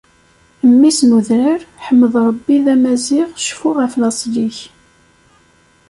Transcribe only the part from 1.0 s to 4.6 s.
n udrar ḥmed Ṛebbi d Amaziɣ cfu ɣef laṣel-ik.